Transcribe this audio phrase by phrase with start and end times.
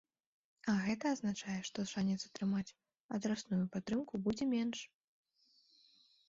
[0.71, 2.75] А гэта азначае, што шанец атрымаць
[3.19, 4.79] адрасную падтрымку будзе менш.